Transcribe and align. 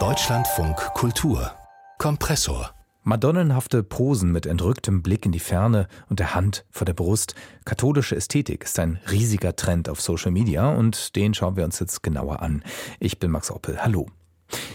Deutschlandfunk 0.00 0.76
Kultur 0.94 1.52
Kompressor 1.98 2.74
Madonnenhafte 3.04 3.84
Posen 3.84 4.32
mit 4.32 4.46
entrücktem 4.46 5.00
Blick 5.00 5.24
in 5.24 5.30
die 5.30 5.38
Ferne 5.38 5.86
und 6.08 6.18
der 6.18 6.34
Hand 6.34 6.64
vor 6.72 6.86
der 6.86 6.94
Brust. 6.94 7.36
Katholische 7.64 8.16
Ästhetik 8.16 8.64
ist 8.64 8.80
ein 8.80 8.98
riesiger 9.12 9.54
Trend 9.54 9.88
auf 9.88 10.00
Social 10.00 10.32
Media 10.32 10.74
und 10.74 11.14
den 11.14 11.34
schauen 11.34 11.54
wir 11.54 11.64
uns 11.64 11.78
jetzt 11.78 12.02
genauer 12.02 12.42
an. 12.42 12.64
Ich 12.98 13.20
bin 13.20 13.30
Max 13.30 13.52
Oppel. 13.52 13.80
Hallo. 13.80 14.08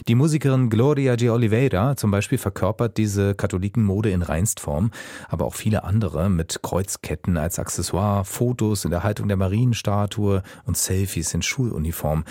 Die 0.07 0.15
Musikerin 0.15 0.69
Gloria 0.69 1.15
de 1.15 1.29
Oliveira 1.29 1.95
zum 1.95 2.11
Beispiel 2.11 2.37
verkörpert 2.37 2.97
diese 2.97 3.35
Katholikenmode 3.35 4.09
in 4.11 4.21
Reinstform, 4.21 4.91
aber 5.27 5.45
auch 5.45 5.55
viele 5.55 5.83
andere 5.83 6.29
mit 6.29 6.61
Kreuzketten 6.63 7.37
als 7.37 7.59
Accessoire, 7.59 8.25
Fotos 8.25 8.85
in 8.85 8.91
der 8.91 9.03
Haltung 9.03 9.27
der 9.27 9.37
Marienstatue 9.37 10.41
und 10.65 10.77
Selfies 10.77 11.33
in 11.33 11.41
Schuluniform. 11.41 12.23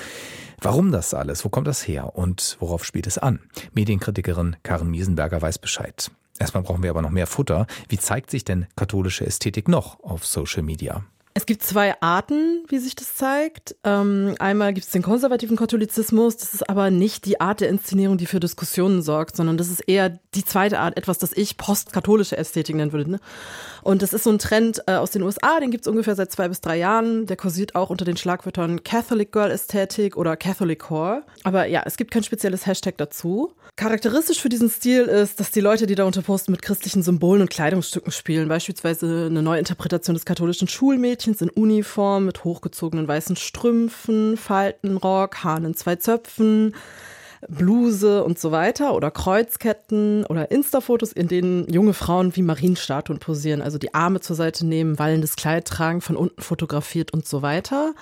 Warum 0.60 0.90
das 0.90 1.14
alles? 1.14 1.44
Wo 1.44 1.48
kommt 1.48 1.68
das 1.68 1.86
her? 1.86 2.16
Und 2.16 2.56
worauf 2.60 2.84
spielt 2.84 3.06
es 3.06 3.18
an? 3.18 3.38
Medienkritikerin 3.72 4.56
Karen 4.62 4.90
Miesenberger 4.90 5.40
weiß 5.40 5.58
Bescheid. 5.58 6.10
Erstmal 6.38 6.62
brauchen 6.62 6.82
wir 6.82 6.90
aber 6.90 7.02
noch 7.02 7.10
mehr 7.10 7.26
Futter. 7.26 7.66
Wie 7.88 7.98
zeigt 7.98 8.30
sich 8.30 8.44
denn 8.44 8.66
katholische 8.76 9.26
Ästhetik 9.26 9.68
noch 9.68 10.00
auf 10.02 10.26
Social 10.26 10.62
Media? 10.62 11.04
Es 11.38 11.46
gibt 11.46 11.62
zwei 11.62 11.94
Arten, 12.02 12.64
wie 12.66 12.78
sich 12.78 12.96
das 12.96 13.14
zeigt. 13.14 13.76
Ähm, 13.84 14.34
einmal 14.40 14.74
gibt 14.74 14.86
es 14.86 14.92
den 14.92 15.02
konservativen 15.02 15.56
Katholizismus. 15.56 16.36
Das 16.36 16.52
ist 16.52 16.68
aber 16.68 16.90
nicht 16.90 17.26
die 17.26 17.40
Art 17.40 17.60
der 17.60 17.68
Inszenierung, 17.68 18.18
die 18.18 18.26
für 18.26 18.40
Diskussionen 18.40 19.02
sorgt, 19.02 19.36
sondern 19.36 19.56
das 19.56 19.68
ist 19.68 19.78
eher 19.86 20.18
die 20.34 20.44
zweite 20.44 20.80
Art, 20.80 20.96
etwas, 20.96 21.18
das 21.18 21.32
ich 21.32 21.56
postkatholische 21.56 22.36
Ästhetik 22.36 22.74
nennen 22.74 22.92
würde. 22.92 23.08
Ne? 23.08 23.20
Und 23.84 24.02
das 24.02 24.14
ist 24.14 24.24
so 24.24 24.30
ein 24.30 24.40
Trend 24.40 24.82
äh, 24.88 24.94
aus 24.94 25.12
den 25.12 25.22
USA, 25.22 25.60
den 25.60 25.70
gibt 25.70 25.82
es 25.82 25.86
ungefähr 25.86 26.16
seit 26.16 26.32
zwei 26.32 26.48
bis 26.48 26.60
drei 26.60 26.76
Jahren. 26.76 27.26
Der 27.26 27.36
kursiert 27.36 27.76
auch 27.76 27.90
unter 27.90 28.04
den 28.04 28.16
Schlagwörtern 28.16 28.82
Catholic 28.82 29.30
Girl 29.30 29.52
Ästhetik 29.52 30.16
oder 30.16 30.36
Catholic 30.36 30.80
Core. 30.80 31.22
Aber 31.44 31.66
ja, 31.66 31.82
es 31.86 31.96
gibt 31.96 32.10
kein 32.10 32.24
spezielles 32.24 32.66
Hashtag 32.66 32.98
dazu. 32.98 33.52
Charakteristisch 33.76 34.40
für 34.40 34.48
diesen 34.48 34.70
Stil 34.70 35.02
ist, 35.02 35.38
dass 35.38 35.52
die 35.52 35.60
Leute, 35.60 35.86
die 35.86 35.94
darunter 35.94 36.22
posten, 36.22 36.50
mit 36.50 36.62
christlichen 36.62 37.04
Symbolen 37.04 37.42
und 37.42 37.50
Kleidungsstücken 37.50 38.10
spielen. 38.10 38.48
Beispielsweise 38.48 39.26
eine 39.30 39.40
Neuinterpretation 39.40 40.14
des 40.14 40.24
katholischen 40.24 40.66
Schulmädchens 40.66 41.27
in 41.36 41.50
Uniform 41.50 42.24
mit 42.24 42.44
hochgezogenen 42.44 43.06
weißen 43.06 43.36
Strümpfen, 43.36 44.36
Faltenrock, 44.36 45.44
Haaren 45.44 45.64
in 45.64 45.74
zwei 45.74 45.96
Zöpfen, 45.96 46.74
Bluse 47.46 48.24
und 48.24 48.38
so 48.38 48.50
weiter 48.50 48.94
oder 48.94 49.10
Kreuzketten 49.10 50.24
oder 50.26 50.50
Insta-Fotos, 50.50 51.12
in 51.12 51.28
denen 51.28 51.68
junge 51.72 51.92
Frauen 51.94 52.34
wie 52.34 52.42
Marienstatuen 52.42 53.20
posieren, 53.20 53.62
also 53.62 53.78
die 53.78 53.94
Arme 53.94 54.20
zur 54.20 54.34
Seite 54.34 54.66
nehmen, 54.66 54.98
wallendes 54.98 55.36
Kleid 55.36 55.66
tragen, 55.66 56.00
von 56.00 56.16
unten 56.16 56.42
fotografiert 56.42 57.12
und 57.12 57.26
so 57.26 57.42
weiter. 57.42 57.94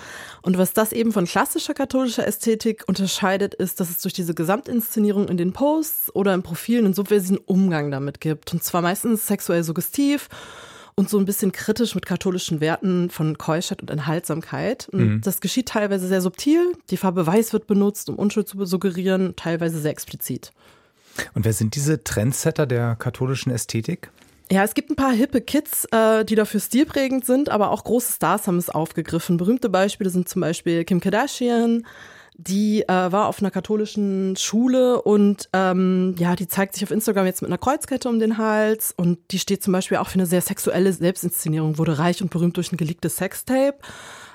Und 0.43 0.57
was 0.57 0.73
das 0.73 0.93
eben 0.93 1.13
von 1.13 1.27
klassischer 1.27 1.75
katholischer 1.75 2.27
Ästhetik 2.27 2.85
unterscheidet, 2.87 3.55
ist, 3.55 3.81
dass 3.81 3.91
es 3.91 3.99
durch 3.99 4.15
diese 4.15 4.35
Gesamtinszenierung 4.35 5.29
in 5.29 5.37
den 5.37 5.53
Posts 5.53 6.15
oder 6.15 6.33
im 6.33 6.43
Profil 6.43 6.79
einen 6.79 6.95
subversiven 6.95 7.39
Umgang 7.39 7.91
damit 7.91 8.21
gibt. 8.21 8.53
Und 8.53 8.65
zwar 8.65 8.81
meistens 8.81 9.27
sexuell 9.27 9.63
suggestiv 9.65 10.29
und 10.99 11.11
so 11.11 11.19
ein 11.19 11.27
bisschen 11.27 11.53
kritisch 11.53 11.95
mit 11.95 12.07
katholischen 12.07 12.61
Werten 12.61 13.11
von 13.11 13.37
Keuschheit 13.37 13.83
und 13.83 13.91
Enthaltsamkeit. 13.91 14.89
Und 14.91 15.01
mhm. 15.01 15.21
das 15.21 15.41
geschieht 15.41 15.69
teilweise 15.69 16.09
sehr 16.09 16.23
subtil. 16.23 16.73
Die 16.89 16.97
Farbe 16.97 17.27
Weiß 17.27 17.53
wird 17.53 17.67
benutzt, 17.67 18.09
um 18.09 18.17
Unschuld 18.17 18.49
zu 18.49 18.65
suggerieren, 18.65 19.37
teilweise 19.37 19.79
sehr 19.79 19.91
explizit. 19.91 20.53
Und 21.35 21.45
wer 21.45 21.53
sind 21.53 21.75
diese 21.77 22.03
Trendsetter 22.03 22.67
der 22.67 22.97
katholischen 22.97 23.53
Ästhetik? 23.53 24.11
Ja, 24.51 24.65
es 24.65 24.75
gibt 24.75 24.91
ein 24.91 24.97
paar 24.97 25.13
hippe 25.13 25.41
Kids, 25.41 25.87
äh, 25.91 26.25
die 26.25 26.35
dafür 26.35 26.61
stilprägend 26.61 27.27
sind, 27.27 27.51
aber 27.51 27.73
auch 27.73 27.85
große 27.85 28.13
Stars 28.13 28.47
haben 28.47 28.59
es 28.59 28.71
aufgegriffen. 28.71 29.37
Berühmte 29.37 29.69
Beispiele 29.69 30.09
sind 30.09 30.29
zum 30.29 30.41
Beispiel 30.41 30.85
Kim 30.85 31.01
Kardashian, 31.01 31.85
die 32.39 32.83
äh, 32.83 32.89
war 32.89 33.29
auf 33.29 33.41
einer 33.41 33.51
katholischen 33.51 34.37
Schule 34.37 35.01
und 35.01 35.49
ähm, 35.53 36.15
ja, 36.19 36.37
die 36.37 36.49
zeigt 36.49 36.75
sich 36.75 36.85
auf 36.85 36.91
Instagram 36.91 37.27
jetzt 37.27 37.41
mit 37.41 37.51
einer 37.51 37.59
Kreuzkette 37.59 38.09
um 38.09 38.19
den 38.19 38.37
Hals 38.37 38.93
und 38.97 39.19
die 39.31 39.39
steht 39.39 39.63
zum 39.63 39.73
Beispiel 39.73 39.97
auch 39.97 40.09
für 40.09 40.17
eine 40.17 40.27
sehr 40.27 40.43
sexuelle 40.43 40.93
Selbstinszenierung, 40.93 41.79
wurde 41.79 41.99
reich 41.99 42.21
und 42.23 42.31
berühmt 42.31 42.57
durch 42.57 42.73
ein 42.73 42.77
geleaktes 42.77 43.17
Sextape. 43.17 43.79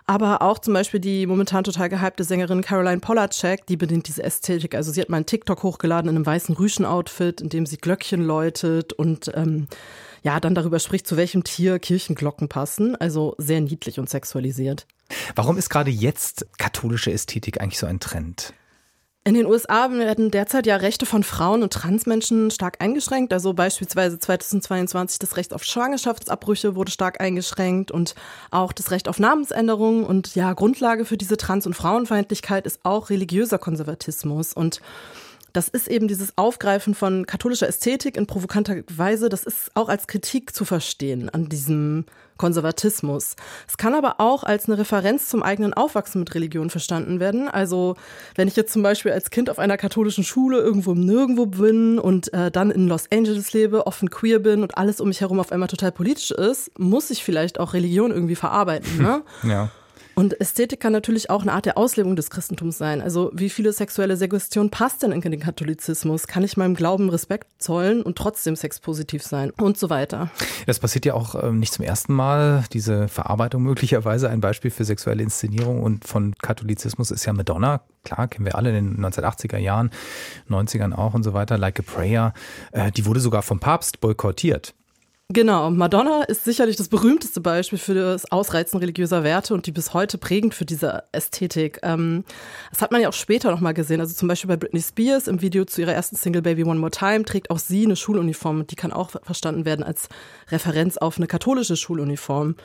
Aber 0.08 0.42
auch 0.42 0.58
zum 0.60 0.74
Beispiel 0.74 1.00
die 1.00 1.28
momentan 1.28 1.64
total 1.64 1.88
gehypte 1.88 2.24
Sängerin 2.24 2.62
Caroline 2.62 3.00
Polacek, 3.00 3.68
die 3.68 3.78
bedient 3.78 4.08
diese 4.08 4.24
Ästhetik. 4.24 4.74
Also 4.74 4.92
sie 4.92 5.00
hat 5.00 5.10
mal 5.10 5.18
einen 5.18 5.28
TikTok 5.28 5.62
hochgeladen 5.62 6.10
in 6.10 6.16
einem 6.16 6.26
weißen 6.26 6.56
Rüschen-Outfit, 6.56 7.40
in 7.40 7.50
dem 7.50 7.66
sie 7.68 7.78
Glöckchen 7.78 8.24
läutet 8.24 8.94
und 8.94 9.32
ähm, 9.36 9.68
ja, 10.24 10.40
dann 10.40 10.56
darüber 10.56 10.80
spricht, 10.80 11.08
zu 11.08 11.18
welchem 11.18 11.44
Tier 11.44 11.80
Kirchenglocken 11.80 12.50
passen. 12.50 12.96
Also 12.96 13.36
sehr 13.38 13.62
niedlich 13.62 14.00
und 14.00 14.10
sexualisiert. 14.10 14.86
Warum 15.36 15.58
ist 15.58 15.70
gerade 15.70 15.92
jetzt 15.92 16.46
katholische 16.58 17.12
Ästhetik 17.12 17.62
eigentlich 17.62 17.80
so 17.80 17.88
ein 17.88 18.00
Trend? 18.00 18.54
In 19.24 19.36
den 19.36 19.46
USA 19.46 19.92
werden 19.92 20.32
derzeit 20.32 20.66
ja 20.66 20.78
Rechte 20.78 21.06
von 21.06 21.22
Frauen 21.24 21.62
und 21.62 21.72
Transmenschen 21.72 22.50
stark 22.50 22.78
eingeschränkt. 22.80 23.32
Also 23.34 23.54
beispielsweise 23.54 24.18
2022 24.18 25.20
das 25.20 25.38
Recht 25.38 25.54
auf 25.54 25.64
Schwangerschaftsabbrüche 25.64 26.76
wurde 26.76 26.92
stark 26.92 27.22
eingeschränkt 27.22 27.92
und 27.92 28.16
auch 28.50 28.74
das 28.74 28.90
Recht 28.90 29.08
auf 29.08 29.20
Namensänderung. 29.20 30.06
Und 30.06 30.34
ja, 30.34 30.54
Grundlage 30.54 31.06
für 31.06 31.18
diese 31.18 31.38
Trans- 31.38 31.68
und 31.68 31.76
Frauenfeindlichkeit 31.76 32.66
ist 32.66 32.80
auch 32.82 33.12
religiöser 33.12 33.60
Konservatismus. 33.60 34.54
Und 34.54 34.82
das 35.54 35.68
ist 35.68 35.88
eben 35.88 36.08
dieses 36.08 36.38
Aufgreifen 36.38 36.96
von 36.96 37.26
katholischer 37.26 37.68
Ästhetik 37.68 38.18
in 38.18 38.28
provokanter 38.28 38.78
Weise, 38.96 39.30
das 39.30 39.44
ist 39.44 39.72
auch 39.76 39.90
als 39.90 40.08
Kritik 40.08 40.56
zu 40.56 40.66
verstehen 40.66 41.30
an 41.30 41.50
diesem 41.50 42.06
Konservatismus. 42.38 43.36
Es 43.68 43.78
kann 43.78 43.94
aber 43.94 44.20
auch 44.20 44.44
als 44.44 44.66
eine 44.68 44.80
Referenz 44.80 45.30
zum 45.30 45.44
eigenen 45.44 45.76
Aufwachsen 45.76 46.20
mit 46.20 46.34
Religion 46.34 46.72
verstanden 46.72 47.20
werden. 47.20 47.48
Also 47.48 47.96
wenn 48.36 48.48
ich 48.48 48.56
jetzt 48.56 48.74
zum 48.74 48.82
Beispiel 48.82 49.12
als 49.12 49.30
Kind 49.30 49.50
auf 49.50 49.60
einer 49.60 49.78
katholischen 49.78 50.24
Schule 50.24 50.58
irgendwo 50.58 50.94
im 50.94 51.02
Nirgendwo 51.02 51.46
bin 51.46 52.00
und 52.00 52.34
äh, 52.34 52.50
dann 52.50 52.72
in 52.72 52.88
Los 52.88 53.06
Angeles 53.12 53.54
lebe, 53.54 53.86
offen 53.86 54.10
queer 54.10 54.40
bin 54.40 54.64
und 54.64 54.76
alles 54.76 55.00
um 55.00 55.10
mich 55.10 55.22
herum 55.22 55.40
auf 55.40 55.52
einmal 55.52 55.68
total 55.68 55.92
politisch 55.92 56.32
ist, 56.32 56.72
muss 56.80 57.12
ich 57.12 57.24
vielleicht 57.24 57.60
auch 57.60 57.74
Religion 57.74 58.10
irgendwie 58.10 58.36
verarbeiten. 58.36 58.98
Ne? 58.98 59.22
ja. 59.44 59.70
Und 60.16 60.40
Ästhetik 60.40 60.80
kann 60.80 60.94
natürlich 60.94 61.30
auch 61.30 61.42
eine 61.42 61.54
Art 61.54 61.66
der 61.66 61.78
Auslebung 61.78 62.16
des 62.16 62.30
Christentums 62.30 62.78
sein. 62.78 63.02
Also 63.02 63.32
wie 63.34 63.50
viele 63.50 63.72
sexuelle 63.72 64.18
Suggestion 64.18 64.70
passt 64.70 65.04
denn 65.04 65.12
in 65.12 65.22
den 65.22 65.40
Katholizismus? 65.40 66.28
Kann 66.28 66.44
ich 66.44 66.58
meinem 66.58 66.76
Glauben 66.76 67.10
Respekt 67.10 67.48
zollen 67.62 68.02
und 68.02 68.18
trotzdem 68.18 68.56
sexpositiv 68.56 69.24
sein 69.24 69.52
und 69.52 69.78
so 69.78 69.90
weiter? 69.90 70.30
Das 70.66 70.80
passiert 70.80 71.06
ja 71.06 71.14
auch 71.14 71.42
ähm, 71.42 71.60
nicht 71.60 71.74
zum 71.74 71.86
ersten 71.86 72.14
Mal. 72.14 72.66
Diese 72.74 73.08
Verarbeitung 73.08 73.64
möglicherweise 73.72 74.30
ein 74.30 74.42
Beispiel 74.42 74.72
für 74.72 74.84
sexuelle 74.84 75.24
Inszenierung 75.24 75.82
und 75.82 76.06
von 76.06 76.36
Katholizismus 76.36 77.12
ist 77.12 77.26
ja 77.26 77.34
Madonna. 77.34 77.82
Klar, 78.04 78.28
kennen 78.28 78.46
wir 78.46 78.56
alle 78.56 78.76
in 78.78 78.96
den 78.96 79.06
1980er 79.06 79.58
Jahren, 79.58 79.92
90ern 80.50 80.94
auch 80.94 81.14
und 81.14 81.24
so 81.24 81.34
weiter. 81.34 81.58
Like 81.58 81.80
a 81.80 81.84
Prayer. 81.84 82.34
Äh, 82.72 82.92
die 82.92 83.06
wurde 83.06 83.20
sogar 83.20 83.44
vom 83.44 83.60
Papst 83.60 84.02
boykottiert. 84.02 84.74
Genau, 85.34 85.70
Madonna 85.70 86.24
ist 86.24 86.44
sicherlich 86.44 86.76
das 86.76 86.90
berühmteste 86.90 87.40
Beispiel 87.40 87.80
für 87.80 87.94
das 87.94 88.30
Ausreizen 88.34 88.80
religiöser 88.80 89.24
Werte 89.24 89.54
und 89.54 89.66
die 89.66 89.72
bis 89.72 89.94
heute 89.94 90.18
prägend 90.18 90.54
für 90.54 90.66
diese 90.66 91.06
Ästhetik. 91.14 91.80
Ähm, 91.84 92.26
das 92.70 92.82
hat 92.82 92.92
man 92.92 93.00
ja 93.00 93.08
auch 93.08 93.14
später 93.14 93.50
nochmal 93.50 93.74
gesehen. 93.74 94.02
Also 94.02 94.14
zum 94.14 94.28
Beispiel 94.28 94.50
bei 94.50 94.58
Britney 94.58 94.82
Spears 94.82 95.30
im 95.30 95.42
Video 95.42 95.64
zu 95.64 95.80
ihrer 95.80 95.94
ersten 95.94 96.18
Single 96.18 96.42
Baby 96.42 96.66
One 96.66 96.82
More 96.82 96.92
Time 96.92 97.24
trägt 97.24 97.50
auch 97.50 97.60
sie 97.60 97.86
eine 97.86 97.96
Schuluniform. 97.96 98.68
Die 98.68 98.76
kann 98.76 98.92
auch 98.92 99.12
verstanden 99.24 99.64
werden 99.64 99.86
als 99.86 100.10
Referenz 100.50 100.98
auf 100.98 101.16
eine 101.16 101.28
katholische 101.28 101.78
Schuluniform. 101.78 102.56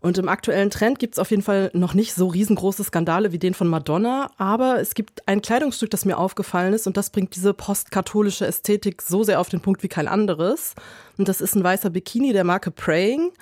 Und 0.00 0.16
im 0.16 0.28
aktuellen 0.28 0.70
Trend 0.70 0.98
gibt 0.98 1.16
es 1.16 1.18
auf 1.18 1.30
jeden 1.30 1.42
Fall 1.42 1.70
noch 1.74 1.92
nicht 1.92 2.14
so 2.14 2.28
riesengroße 2.28 2.84
Skandale 2.84 3.32
wie 3.32 3.38
den 3.38 3.52
von 3.52 3.68
Madonna, 3.68 4.30
aber 4.38 4.78
es 4.80 4.94
gibt 4.94 5.26
ein 5.28 5.42
Kleidungsstück, 5.42 5.90
das 5.90 6.04
mir 6.04 6.18
aufgefallen 6.18 6.74
ist 6.74 6.86
und 6.86 6.96
das 6.96 7.10
bringt 7.10 7.34
diese 7.34 7.54
postkatholische 7.54 8.46
Ästhetik 8.46 9.00
so 9.02 9.24
sehr 9.24 9.40
auf 9.40 9.48
den 9.48 9.60
Punkt 9.60 9.82
wie 9.82 9.88
kein 9.88 10.06
anderes. 10.06 10.74
Und 11.16 11.28
das 11.28 11.40
ist 11.40 11.54
ein 11.54 11.64
weißer 11.64 11.90
Bikini 11.90 12.13
der 12.14 12.44
Marke 12.44 12.70
Praying. 12.70 13.32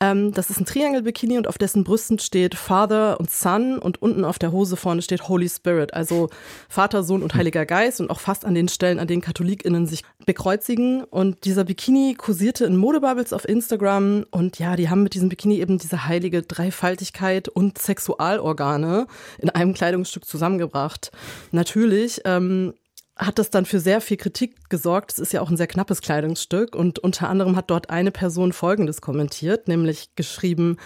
Ähm, 0.00 0.32
das 0.32 0.50
ist 0.50 0.60
ein 0.60 0.66
Triangle-Bikini 0.66 1.38
und 1.38 1.46
auf 1.46 1.58
dessen 1.58 1.84
Brüsten 1.84 2.18
steht 2.18 2.54
Father 2.54 3.18
und 3.20 3.30
Son 3.30 3.78
und 3.78 4.02
unten 4.02 4.24
auf 4.24 4.38
der 4.38 4.52
Hose 4.52 4.76
vorne 4.76 5.02
steht 5.02 5.28
Holy 5.28 5.48
Spirit, 5.48 5.94
also 5.94 6.30
Vater, 6.68 7.02
Sohn 7.02 7.22
und 7.22 7.34
Heiliger 7.34 7.64
Geist 7.64 8.00
und 8.00 8.10
auch 8.10 8.20
fast 8.20 8.44
an 8.44 8.54
den 8.54 8.68
Stellen, 8.68 8.98
an 8.98 9.06
denen 9.06 9.22
KatholikInnen 9.22 9.86
sich 9.86 10.02
bekreuzigen. 10.26 11.04
Und 11.04 11.44
dieser 11.44 11.64
Bikini 11.64 12.14
kursierte 12.14 12.64
in 12.64 12.76
Modebubbles 12.76 13.32
auf 13.32 13.48
Instagram 13.48 14.24
und 14.30 14.58
ja, 14.58 14.76
die 14.76 14.90
haben 14.90 15.02
mit 15.02 15.14
diesem 15.14 15.28
Bikini 15.28 15.60
eben 15.60 15.78
diese 15.78 16.06
heilige 16.06 16.42
Dreifaltigkeit 16.42 17.48
und 17.48 17.78
Sexualorgane 17.78 19.06
in 19.38 19.50
einem 19.50 19.74
Kleidungsstück 19.74 20.24
zusammengebracht. 20.24 21.12
Natürlich 21.52 22.20
ähm, 22.24 22.74
hat 23.16 23.38
das 23.38 23.50
dann 23.50 23.64
für 23.64 23.80
sehr 23.80 24.00
viel 24.00 24.16
Kritik 24.16 24.68
gesorgt. 24.70 25.12
Es 25.12 25.18
ist 25.18 25.32
ja 25.32 25.40
auch 25.40 25.50
ein 25.50 25.56
sehr 25.56 25.66
knappes 25.66 26.00
Kleidungsstück 26.00 26.74
und 26.74 26.98
unter 26.98 27.28
anderem 27.28 27.56
hat 27.56 27.70
dort 27.70 27.90
eine 27.90 28.10
Person 28.10 28.52
Folgendes 28.52 29.00
kommentiert, 29.00 29.68
nämlich 29.68 30.14
geschrieben, 30.16 30.78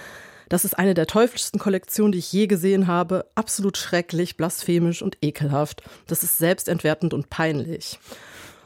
das 0.49 0.65
ist 0.65 0.79
eine 0.79 0.95
der 0.95 1.07
teuflischsten 1.07 1.61
Kollektionen, 1.61 2.13
die 2.13 2.19
ich 2.19 2.33
je 2.33 2.47
gesehen 2.47 2.87
habe. 2.87 3.27
Absolut 3.35 3.77
schrecklich, 3.77 4.37
blasphemisch 4.37 5.03
und 5.03 5.19
ekelhaft. 5.21 5.83
Das 6.07 6.23
ist 6.23 6.39
selbstentwertend 6.39 7.13
und 7.13 7.29
peinlich. 7.29 7.99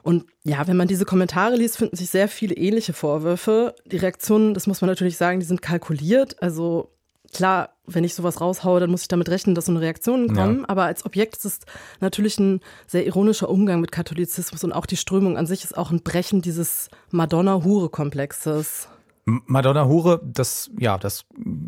Und 0.03 0.26
ja, 0.44 0.67
wenn 0.67 0.76
man 0.76 0.88
diese 0.88 1.05
Kommentare 1.05 1.56
liest, 1.56 1.79
finden 1.79 1.97
sich 1.97 2.11
sehr 2.11 2.29
viele 2.29 2.55
ähnliche 2.55 2.93
Vorwürfe. 2.93 3.75
Die 3.85 3.97
Reaktionen, 3.97 4.55
das 4.55 4.67
muss 4.67 4.81
man 4.81 4.91
natürlich 4.91 5.17
sagen, 5.17 5.41
die 5.41 5.47
sind 5.47 5.62
kalkuliert. 5.62 6.43
Also 6.43 6.93
klar, 7.32 7.70
wenn 7.87 8.05
ich 8.05 8.14
sowas 8.14 8.40
raushaue, 8.40 8.81
dann 8.81 8.90
muss 8.90 9.02
ich 9.02 9.08
damit 9.08 9.29
rechnen, 9.29 9.55
dass 9.55 9.67
so 9.67 9.73
eine 9.73 9.81
Reaktionen 9.81 10.34
kommen. 10.34 10.61
Ja. 10.61 10.69
Aber 10.69 10.84
als 10.84 11.05
Objekt 11.05 11.37
ist 11.37 11.44
es 11.44 11.61
natürlich 12.00 12.38
ein 12.38 12.61
sehr 12.87 13.06
ironischer 13.06 13.49
Umgang 13.49 13.81
mit 13.81 13.93
Katholizismus 13.93 14.62
und 14.64 14.73
auch 14.73 14.87
die 14.87 14.96
Strömung 14.96 15.37
an 15.37 15.46
sich 15.46 15.64
ist 15.64 15.76
auch 15.76 15.90
ein 15.90 16.02
Brechen 16.02 16.43
dieses 16.43 16.88
Madonna-Hure-Komplexes. 17.11 18.88
Madonna 19.25 19.87
Hure, 19.87 20.20
das, 20.25 20.70
ja, 20.79 20.99
das 20.99 21.25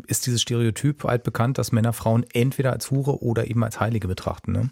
ist 0.09 0.27
dieses 0.27 0.43
Stereotyp 0.43 1.05
altbekannt, 1.05 1.57
dass 1.57 1.71
Männer 1.71 1.93
Frauen 1.93 2.27
entweder 2.33 2.73
als 2.73 2.91
Hure 2.91 3.23
oder 3.23 3.49
eben 3.49 3.63
als 3.63 3.79
Heilige 3.79 4.09
betrachten, 4.09 4.53
ne? 4.53 4.71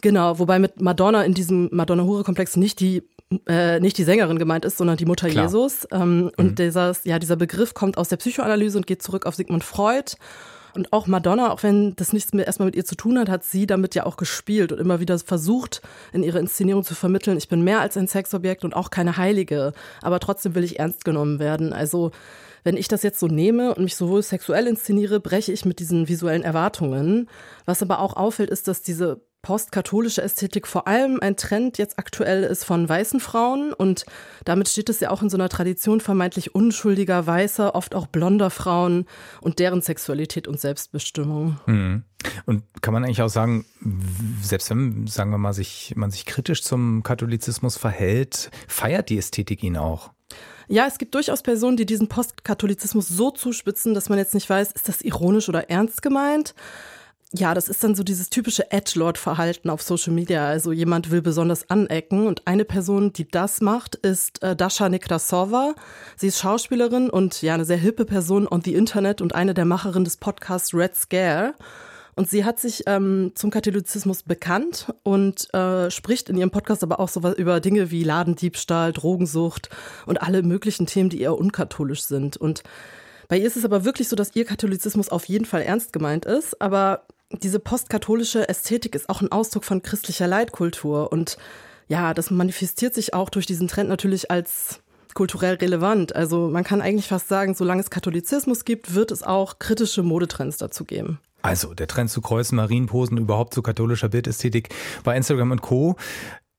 Genau, 0.00 0.38
wobei 0.38 0.58
mit 0.58 0.80
Madonna 0.80 1.22
in 1.22 1.34
diesem 1.34 1.68
Madonna-Hure-Komplex 1.72 2.56
nicht 2.56 2.80
die 2.80 3.02
äh, 3.46 3.78
nicht 3.78 3.96
die 3.96 4.04
Sängerin 4.04 4.38
gemeint 4.38 4.64
ist, 4.64 4.76
sondern 4.76 4.96
die 4.96 5.06
Mutter 5.06 5.28
Klar. 5.28 5.44
Jesus. 5.44 5.86
Ähm, 5.92 6.32
und 6.36 6.50
mhm. 6.50 6.54
dieser, 6.56 6.96
ja, 7.04 7.18
dieser 7.18 7.36
Begriff 7.36 7.74
kommt 7.74 7.96
aus 7.96 8.08
der 8.08 8.16
Psychoanalyse 8.16 8.76
und 8.76 8.88
geht 8.88 9.02
zurück 9.02 9.24
auf 9.24 9.36
Sigmund 9.36 9.62
Freud. 9.62 10.16
Und 10.74 10.92
auch 10.92 11.06
Madonna, 11.06 11.52
auch 11.52 11.62
wenn 11.62 11.96
das 11.96 12.12
nichts 12.12 12.32
mehr 12.32 12.46
erstmal 12.46 12.66
mit 12.66 12.76
ihr 12.76 12.84
zu 12.84 12.94
tun 12.94 13.18
hat, 13.18 13.28
hat 13.28 13.44
sie 13.44 13.66
damit 13.66 13.94
ja 13.94 14.06
auch 14.06 14.16
gespielt 14.16 14.72
und 14.72 14.78
immer 14.78 15.00
wieder 15.00 15.18
versucht, 15.18 15.82
in 16.12 16.22
ihre 16.22 16.38
Inszenierung 16.38 16.84
zu 16.84 16.94
vermitteln, 16.94 17.36
ich 17.36 17.48
bin 17.48 17.62
mehr 17.62 17.80
als 17.80 17.96
ein 17.96 18.06
Sexobjekt 18.06 18.64
und 18.64 18.74
auch 18.74 18.90
keine 18.90 19.16
Heilige, 19.16 19.72
aber 20.02 20.20
trotzdem 20.20 20.54
will 20.54 20.64
ich 20.64 20.78
ernst 20.78 21.04
genommen 21.04 21.38
werden. 21.38 21.72
Also 21.72 22.12
wenn 22.62 22.76
ich 22.76 22.88
das 22.88 23.02
jetzt 23.02 23.18
so 23.18 23.26
nehme 23.26 23.74
und 23.74 23.84
mich 23.84 23.96
sowohl 23.96 24.22
sexuell 24.22 24.66
inszeniere, 24.66 25.18
breche 25.18 25.52
ich 25.52 25.64
mit 25.64 25.80
diesen 25.80 26.08
visuellen 26.08 26.42
Erwartungen. 26.42 27.28
Was 27.64 27.82
aber 27.82 28.00
auch 28.00 28.14
auffällt, 28.14 28.50
ist, 28.50 28.68
dass 28.68 28.82
diese 28.82 29.22
postkatholische 29.42 30.22
Ästhetik 30.22 30.66
vor 30.66 30.86
allem 30.86 31.18
ein 31.20 31.36
Trend 31.36 31.78
jetzt 31.78 31.98
aktuell 31.98 32.42
ist 32.42 32.64
von 32.64 32.88
weißen 32.88 33.20
Frauen 33.20 33.72
und 33.72 34.04
damit 34.44 34.68
steht 34.68 34.90
es 34.90 35.00
ja 35.00 35.10
auch 35.10 35.22
in 35.22 35.30
so 35.30 35.36
einer 35.36 35.48
Tradition 35.48 36.00
vermeintlich 36.00 36.54
unschuldiger, 36.54 37.26
weißer, 37.26 37.74
oft 37.74 37.94
auch 37.94 38.06
blonder 38.06 38.50
Frauen 38.50 39.06
und 39.40 39.58
deren 39.58 39.80
Sexualität 39.80 40.46
und 40.46 40.60
Selbstbestimmung. 40.60 41.58
Mhm. 41.66 42.04
Und 42.44 42.64
kann 42.82 42.92
man 42.92 43.04
eigentlich 43.04 43.22
auch 43.22 43.30
sagen, 43.30 43.64
selbst 44.42 44.68
wenn, 44.68 45.06
sagen 45.06 45.30
wir 45.30 45.38
mal, 45.38 45.54
sich, 45.54 45.94
man 45.96 46.10
sich 46.10 46.26
kritisch 46.26 46.62
zum 46.62 47.02
Katholizismus 47.02 47.78
verhält, 47.78 48.50
feiert 48.68 49.08
die 49.08 49.16
Ästhetik 49.16 49.62
ihn 49.62 49.78
auch? 49.78 50.10
Ja, 50.68 50.86
es 50.86 50.98
gibt 50.98 51.14
durchaus 51.14 51.42
Personen, 51.42 51.76
die 51.76 51.86
diesen 51.86 52.08
Postkatholizismus 52.08 53.08
so 53.08 53.30
zuspitzen, 53.30 53.94
dass 53.94 54.08
man 54.08 54.18
jetzt 54.18 54.34
nicht 54.34 54.48
weiß, 54.48 54.70
ist 54.70 54.88
das 54.88 55.00
ironisch 55.00 55.48
oder 55.48 55.70
ernst 55.70 56.02
gemeint 56.02 56.54
ja, 57.32 57.54
das 57.54 57.68
ist 57.68 57.84
dann 57.84 57.94
so 57.94 58.02
dieses 58.02 58.28
typische 58.28 58.72
Edgelord-Verhalten 58.72 59.70
auf 59.70 59.82
Social 59.82 60.12
Media. 60.12 60.48
Also 60.48 60.72
jemand 60.72 61.12
will 61.12 61.22
besonders 61.22 61.70
anecken 61.70 62.26
und 62.26 62.46
eine 62.48 62.64
Person, 62.64 63.12
die 63.12 63.28
das 63.28 63.60
macht, 63.60 63.94
ist 63.94 64.42
äh, 64.42 64.56
Dasha 64.56 64.88
Nekrasova. 64.88 65.74
Sie 66.16 66.26
ist 66.26 66.40
Schauspielerin 66.40 67.08
und 67.08 67.40
ja, 67.42 67.54
eine 67.54 67.64
sehr 67.64 67.76
hippe 67.76 68.04
Person 68.04 68.48
on 68.48 68.62
the 68.62 68.74
Internet 68.74 69.20
und 69.20 69.34
eine 69.34 69.54
der 69.54 69.64
Macherinnen 69.64 70.04
des 70.04 70.16
Podcasts 70.16 70.74
Red 70.74 70.96
Scare. 70.96 71.54
Und 72.16 72.28
sie 72.28 72.44
hat 72.44 72.58
sich 72.58 72.82
ähm, 72.86 73.30
zum 73.36 73.50
Katholizismus 73.50 74.24
bekannt 74.24 74.92
und 75.04 75.54
äh, 75.54 75.88
spricht 75.92 76.28
in 76.28 76.36
ihrem 76.36 76.50
Podcast 76.50 76.82
aber 76.82 76.98
auch 76.98 77.08
so 77.08 77.20
über 77.34 77.60
Dinge 77.60 77.92
wie 77.92 78.02
Ladendiebstahl, 78.02 78.92
Drogensucht 78.92 79.70
und 80.04 80.20
alle 80.20 80.42
möglichen 80.42 80.86
Themen, 80.86 81.10
die 81.10 81.20
eher 81.20 81.38
unkatholisch 81.38 82.02
sind. 82.02 82.36
Und 82.36 82.64
bei 83.28 83.38
ihr 83.38 83.46
ist 83.46 83.56
es 83.56 83.64
aber 83.64 83.84
wirklich 83.84 84.08
so, 84.08 84.16
dass 84.16 84.34
ihr 84.34 84.44
Katholizismus 84.44 85.08
auf 85.08 85.26
jeden 85.26 85.44
Fall 85.44 85.62
ernst 85.62 85.92
gemeint 85.92 86.26
ist, 86.26 86.60
aber 86.60 87.04
diese 87.30 87.60
postkatholische 87.60 88.48
Ästhetik 88.48 88.94
ist 88.94 89.08
auch 89.08 89.20
ein 89.20 89.32
Ausdruck 89.32 89.64
von 89.64 89.82
christlicher 89.82 90.26
Leitkultur 90.26 91.12
und 91.12 91.38
ja, 91.88 92.14
das 92.14 92.30
manifestiert 92.30 92.94
sich 92.94 93.14
auch 93.14 93.30
durch 93.30 93.46
diesen 93.46 93.68
Trend 93.68 93.88
natürlich 93.88 94.30
als 94.30 94.80
kulturell 95.14 95.54
relevant. 95.54 96.14
Also 96.14 96.48
man 96.48 96.62
kann 96.62 96.80
eigentlich 96.80 97.08
fast 97.08 97.28
sagen, 97.28 97.54
solange 97.54 97.80
es 97.80 97.90
Katholizismus 97.90 98.64
gibt, 98.64 98.94
wird 98.94 99.10
es 99.10 99.22
auch 99.22 99.58
kritische 99.58 100.02
Modetrends 100.02 100.58
dazu 100.58 100.84
geben. 100.84 101.18
Also 101.42 101.74
der 101.74 101.88
Trend 101.88 102.10
zu 102.10 102.20
Kreuzen, 102.20 102.56
Marienposen, 102.56 103.16
überhaupt 103.18 103.54
zu 103.54 103.62
katholischer 103.62 104.08
Bildästhetik 104.08 104.68
bei 105.02 105.16
Instagram 105.16 105.52
und 105.52 105.62
Co. 105.62 105.96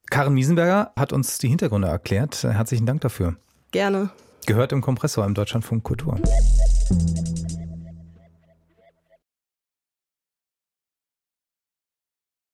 Karen 0.09 0.33
Miesenberger 0.33 0.91
hat 0.97 1.13
uns 1.13 1.37
die 1.37 1.47
Hintergründe 1.47 1.87
erklärt. 1.87 2.43
Herzlichen 2.43 2.85
Dank 2.85 3.01
dafür. 3.01 3.35
Gerne. 3.71 4.09
Gehört 4.45 4.73
im 4.73 4.81
Kompressor 4.81 5.25
im 5.25 5.33
Deutschlandfunk 5.33 5.83
Kultur. 5.83 6.19